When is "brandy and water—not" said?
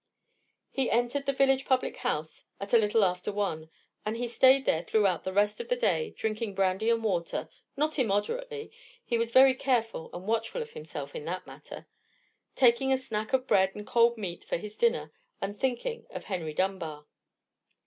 6.55-7.99